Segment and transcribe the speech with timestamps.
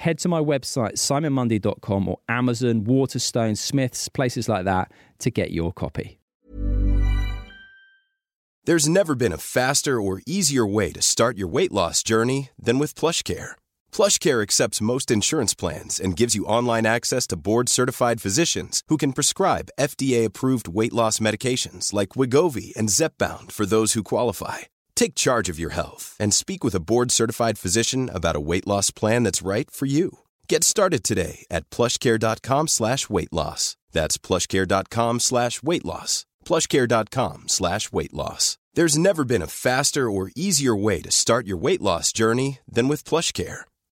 [0.00, 5.72] head to my website, simonmundy.com or Amazon, Waterstone, Smiths, places like that to get your
[5.72, 6.18] copy.
[8.64, 12.78] There's never been a faster or easier way to start your weight loss journey than
[12.78, 13.52] with PlushCare.
[13.92, 19.12] PlushCare accepts most insurance plans and gives you online access to board-certified physicians who can
[19.12, 24.60] prescribe FDA-approved weight loss medications like Wegovy and Zepbound for those who qualify
[24.94, 28.66] Take charge of your health and speak with a board certified physician about a weight
[28.66, 30.18] loss plan that's right for you.
[30.48, 33.76] Get started today at plushcare.com slash weight loss.
[33.92, 36.26] That's plushcare.com slash weight loss.
[36.44, 38.58] Plushcare.com slash weight loss.
[38.74, 42.86] There's never been a faster or easier way to start your weight loss journey than
[42.86, 43.62] with PlushCare.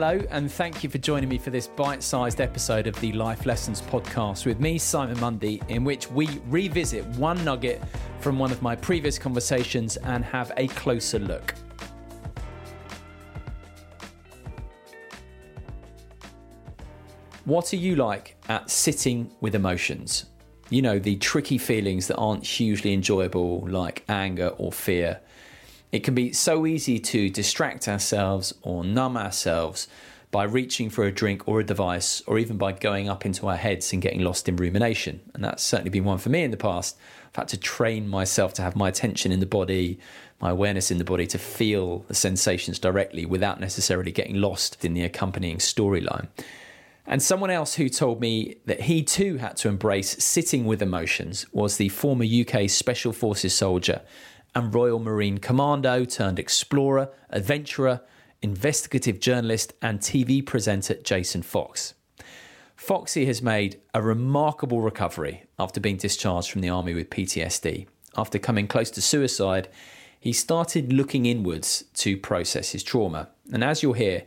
[0.00, 3.46] Hello, and thank you for joining me for this bite sized episode of the Life
[3.46, 7.82] Lessons podcast with me, Simon Mundy, in which we revisit one nugget
[8.20, 11.52] from one of my previous conversations and have a closer look.
[17.44, 20.26] What are you like at sitting with emotions?
[20.70, 25.18] You know, the tricky feelings that aren't hugely enjoyable, like anger or fear
[25.92, 29.88] it can be so easy to distract ourselves or numb ourselves
[30.30, 33.56] by reaching for a drink or a device, or even by going up into our
[33.56, 35.20] heads and getting lost in rumination.
[35.32, 36.98] And that's certainly been one for me in the past.
[37.28, 39.98] I've had to train myself to have my attention in the body,
[40.40, 44.92] my awareness in the body, to feel the sensations directly without necessarily getting lost in
[44.92, 46.28] the accompanying storyline.
[47.06, 51.46] And someone else who told me that he too had to embrace sitting with emotions
[51.52, 54.02] was the former UK Special Forces soldier
[54.58, 58.00] and Royal Marine Commando turned explorer, adventurer,
[58.42, 61.94] investigative journalist, and TV presenter Jason Fox.
[62.74, 67.86] Foxy has made a remarkable recovery after being discharged from the army with PTSD.
[68.16, 69.68] After coming close to suicide,
[70.18, 73.28] he started looking inwards to process his trauma.
[73.52, 74.24] And as you'll hear,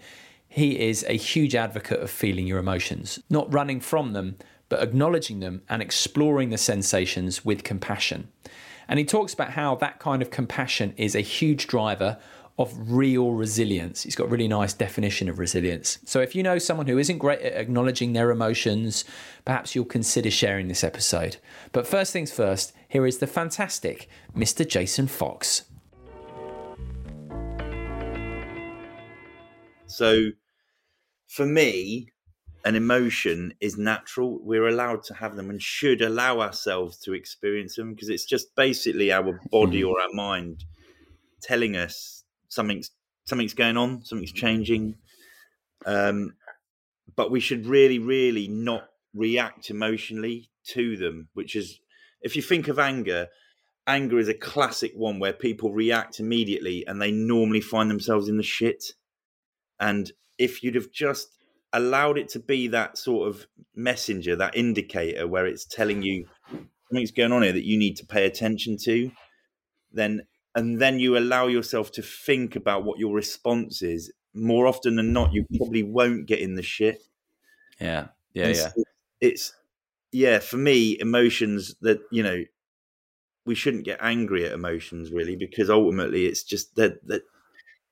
[0.48, 4.38] he is a huge advocate of feeling your emotions, not running from them,
[4.70, 8.30] but acknowledging them and exploring the sensations with compassion.
[8.92, 12.18] And he talks about how that kind of compassion is a huge driver
[12.60, 14.04] of real resilience.
[14.04, 16.00] He's got a really nice definition of resilience.
[16.04, 19.06] So if you know someone who isn't great at acknowledging their emotions,
[19.46, 21.38] perhaps you'll consider sharing this episode.
[21.72, 24.68] But first things first, here is the fantastic Mr.
[24.68, 25.64] Jason Fox.
[29.86, 30.32] So
[31.30, 32.10] for me,
[32.64, 34.40] an emotion is natural.
[34.42, 38.56] We're allowed to have them and should allow ourselves to experience them because it's just
[38.56, 39.88] basically our body hmm.
[39.88, 40.66] or our mind
[41.42, 42.92] telling us something's
[43.26, 44.96] something's going on, something's changing.
[45.86, 46.36] Um,
[47.16, 51.30] but we should really, really not react emotionally to them.
[51.34, 51.80] Which is,
[52.22, 53.28] if you think of anger,
[53.88, 58.38] anger is a classic one where people react immediately and they normally find themselves in
[58.38, 58.94] the shit.
[59.80, 61.30] And if you'd have just
[61.74, 66.28] allowed it to be that sort of messenger, that indicator where it's telling you
[66.90, 69.12] something's going on here that you need to pay attention to,
[69.92, 70.22] then
[70.56, 74.12] and then you allow yourself to think about what your response is.
[74.34, 77.02] More often than not, you probably won't get in the shit.
[77.80, 78.84] Yeah, yeah, it's, yeah.
[79.20, 79.54] It's
[80.12, 80.40] yeah.
[80.40, 82.44] For me, emotions that you know
[83.46, 87.24] we shouldn't get angry at emotions really because ultimately it's just that that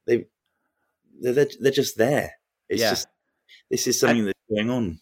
[0.06, 0.26] they
[1.20, 2.34] they're, they're just there.
[2.70, 2.92] It's yeah.
[2.92, 3.08] just
[3.70, 5.00] this is something and, that's going on.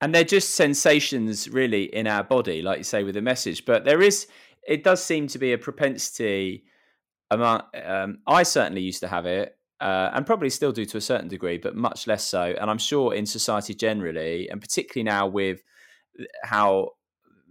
[0.00, 3.64] And they're just sensations, really, in our body, like you say, with a message.
[3.64, 4.26] But there is,
[4.66, 6.64] it does seem to be a propensity
[7.30, 7.62] among.
[7.84, 11.28] Um, I certainly used to have it, uh, and probably still do to a certain
[11.28, 12.54] degree, but much less so.
[12.60, 15.62] And I'm sure in society generally, and particularly now with
[16.42, 16.90] how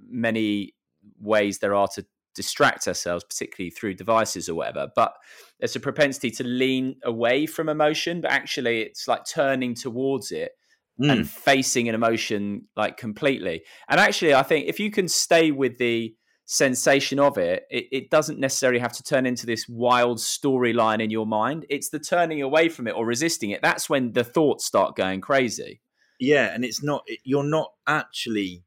[0.10, 0.76] many
[1.20, 2.06] ways there are to
[2.36, 4.90] distract ourselves, particularly through devices or whatever.
[4.96, 5.14] But
[5.60, 10.52] there's a propensity to lean away from emotion, but actually it's like turning towards it
[11.00, 11.12] mm.
[11.12, 13.64] and facing an emotion like completely.
[13.90, 18.10] And actually, I think if you can stay with the sensation of it, it, it
[18.10, 21.66] doesn't necessarily have to turn into this wild storyline in your mind.
[21.70, 23.62] It's the turning away from it or resisting it.
[23.62, 25.82] That's when the thoughts start going crazy.
[26.20, 28.64] Yeah, and it's not you're not actually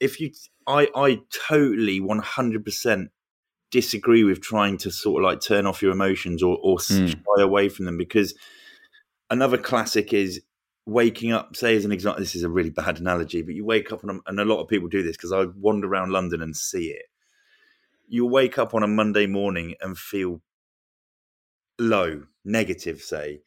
[0.00, 0.32] if you
[0.70, 3.08] I I totally 100%
[3.70, 7.08] disagree with trying to sort of like turn off your emotions or or mm.
[7.10, 8.34] shy away from them because
[9.30, 10.40] another classic is
[10.86, 13.92] waking up say as an example this is a really bad analogy but you wake
[13.92, 16.56] up and, and a lot of people do this because i wander around london and
[16.56, 17.06] see it.
[18.08, 20.40] You wake up on a monday morning and feel
[21.78, 23.42] low negative say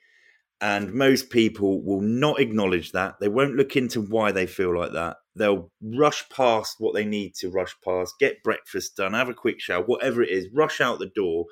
[0.62, 3.20] and most people will not acknowledge that.
[3.20, 7.34] They won't look into why they feel like that they'll rush past what they need
[7.34, 11.00] to rush past get breakfast done have a quick shower whatever it is rush out
[11.00, 11.46] the door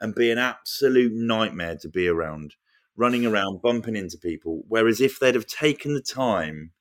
[0.00, 2.54] and be an absolute nightmare to be around
[2.96, 4.62] running around, bumping into people.
[4.68, 6.72] Whereas if they'd have taken the time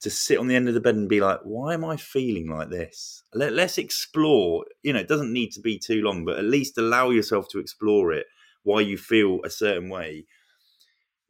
[0.00, 2.48] to sit on the end of the bed and be like, why am I feeling
[2.48, 3.22] like this?
[3.34, 4.64] Let, us explore.
[4.82, 7.58] You know, it doesn't need to be too long, but at least allow yourself to
[7.58, 8.26] explore it
[8.64, 10.26] why you feel a certain way.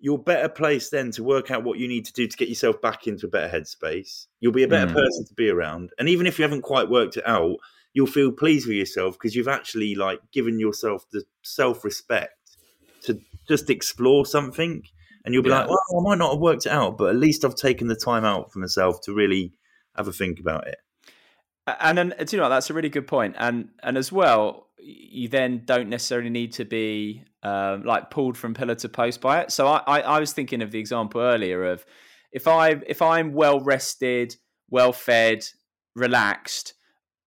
[0.02, 2.82] You're better placed then to work out what you need to do to get yourself
[2.82, 4.26] back into a better headspace.
[4.40, 4.94] You'll be a better mm.
[4.94, 5.90] person to be around.
[5.96, 7.56] And even if you haven't quite worked it out,
[7.94, 12.56] you'll feel pleased with yourself because you've actually like given yourself the self respect
[13.04, 14.82] to just explore something
[15.24, 15.60] and you'll be yeah.
[15.60, 17.94] like, well, I might not have worked it out, but at least I've taken the
[17.94, 19.52] time out for myself to really
[19.96, 20.78] have a think about it.
[21.66, 23.36] And then, do you know, that's a really good point.
[23.38, 28.54] And and as well, you then don't necessarily need to be um, like pulled from
[28.54, 29.52] pillar to post by it.
[29.52, 31.84] So I, I, I was thinking of the example earlier of
[32.32, 34.36] if I if I'm well rested,
[34.70, 35.44] well fed,
[35.94, 36.74] relaxed,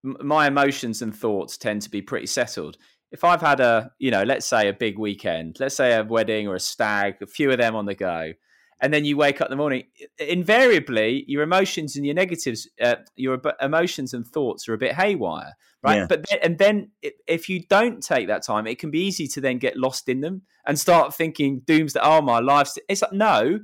[0.04, 2.78] m- my emotions and thoughts tend to be pretty settled
[3.16, 6.50] if I've had a, you know, let's say a big weekend, let's say a wedding
[6.50, 8.34] or a stag, a few of them on the go,
[8.82, 9.84] and then you wake up in the morning,
[10.20, 15.54] invariably your emotions and your negatives, uh, your emotions and thoughts are a bit haywire,
[15.82, 15.98] right?
[15.98, 16.06] Yeah.
[16.08, 16.92] But then, and then
[17.28, 20.22] if you don't take that time, it can be easy to then get lost in
[20.22, 22.78] them and start thinking dooms that oh my life's.
[22.90, 23.62] It's like no,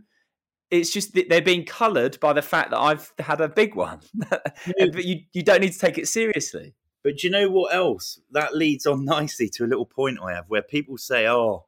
[0.69, 5.05] it's just they're being coloured by the fact that I've had a big one, but
[5.05, 6.73] you you don't need to take it seriously.
[7.03, 8.19] But do you know what else?
[8.31, 11.65] That leads on nicely to a little point I have where people say, "Oh,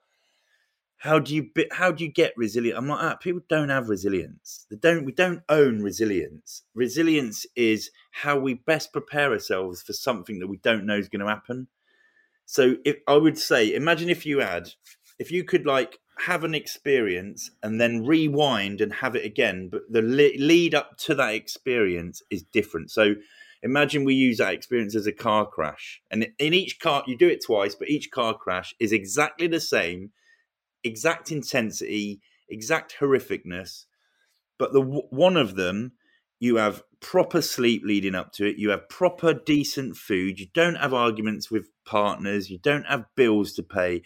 [1.03, 4.65] how do you how do you get resilient?" I'm like, ah, people don't have resilience.
[4.69, 5.03] They don't.
[5.03, 6.63] We don't own resilience.
[6.73, 11.25] Resilience is how we best prepare ourselves for something that we don't know is going
[11.25, 11.67] to happen.
[12.45, 14.69] So, if I would say, imagine if you had,
[15.19, 19.81] if you could like have an experience and then rewind and have it again, but
[19.89, 22.91] the lead up to that experience is different.
[22.91, 23.15] So
[23.61, 27.29] imagine we use that experience as a car crash and in each car you do
[27.29, 30.11] it twice but each car crash is exactly the same
[30.83, 33.85] exact intensity exact horrificness
[34.57, 35.94] but the one of them
[36.39, 40.75] you have proper sleep leading up to it you have proper decent food you don't
[40.75, 44.01] have arguments with partners you don't have bills to pay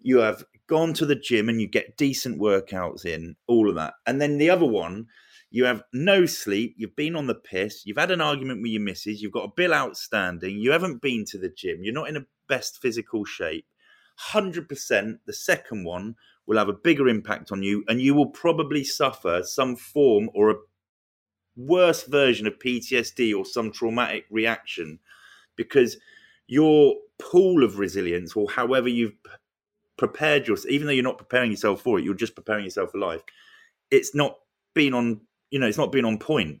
[0.00, 3.94] you have gone to the gym and you get decent workouts in all of that
[4.06, 5.06] and then the other one
[5.50, 8.82] you have no sleep, you've been on the piss, you've had an argument with your
[8.82, 12.16] missus, you've got a bill outstanding, you haven't been to the gym, you're not in
[12.16, 13.66] a best physical shape.
[14.32, 16.16] 100% the second one
[16.46, 20.50] will have a bigger impact on you, and you will probably suffer some form or
[20.50, 20.56] a
[21.56, 24.98] worse version of PTSD or some traumatic reaction
[25.56, 25.98] because
[26.46, 29.16] your pool of resilience, or however you've
[29.96, 32.98] prepared yourself, even though you're not preparing yourself for it, you're just preparing yourself for
[32.98, 33.20] life.
[33.90, 34.36] It's not
[34.74, 36.60] been on you know, it's not been on point.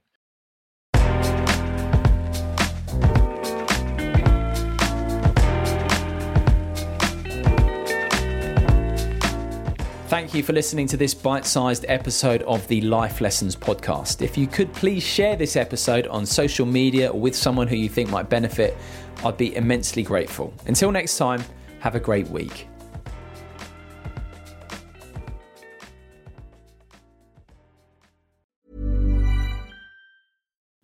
[10.18, 14.20] Thank you for listening to this bite sized episode of the Life Lessons podcast.
[14.20, 17.88] If you could please share this episode on social media or with someone who you
[17.88, 18.76] think might benefit,
[19.24, 20.52] I'd be immensely grateful.
[20.66, 21.40] Until next time,
[21.78, 22.66] have a great week.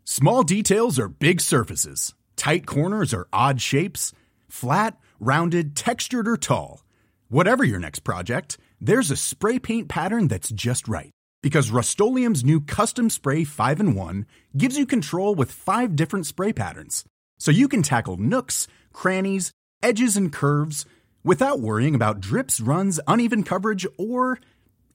[0.05, 4.13] Small details are big surfaces, tight corners are odd shapes,
[4.49, 6.85] flat, rounded, textured, or tall.
[7.29, 11.11] Whatever your next project, there's a spray paint pattern that's just right.
[11.43, 14.27] Because Rust-Oleum Custom Spray 5 and 1
[14.57, 17.05] gives you control with five different spray patterns.
[17.39, 19.51] So you can tackle nooks, crannies,
[19.83, 20.87] edges, and curves
[21.23, 24.39] without worrying about drips, runs, uneven coverage, or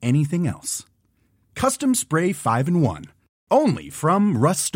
[0.01, 0.85] anything else.
[1.55, 3.05] Custom Spray 5 and 1
[3.51, 4.75] only from Rust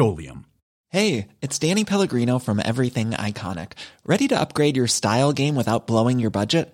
[0.90, 3.74] Hey, it's Danny Pellegrino from Everything Iconic.
[4.06, 6.74] Ready to upgrade your style game without blowing your budget?